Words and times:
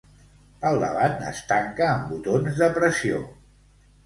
Pel 0.63 0.79
davant 0.83 1.13
es 1.31 1.41
tanca 1.51 1.85
amb 1.91 2.09
botons 2.15 2.59
de 2.63 2.71
pressió. 2.79 3.23